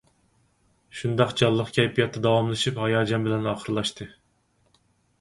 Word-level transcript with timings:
شۇنداق 1.01 1.35
جانلىق 1.41 1.69
كەيپىياتتا 1.77 2.25
داۋاملىشىپ، 2.25 2.83
ھاياجان 2.87 3.31
بىلەن 3.31 3.49
ئاخىرلاشتى. 3.55 4.13